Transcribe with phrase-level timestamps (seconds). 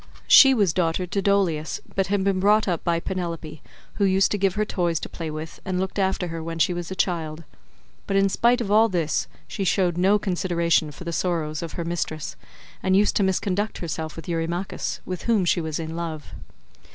[0.27, 3.61] She was daughter to Dolius, but had been brought up by Penelope,
[3.93, 6.73] who used to give her toys to play with, and looked after her when she
[6.73, 7.43] was a child;
[8.07, 11.85] but in spite of all this she showed no consideration for the sorrows of her
[11.85, 12.35] mistress,
[12.81, 16.33] and used to misconduct herself with Eurymachus, with whom she was in love.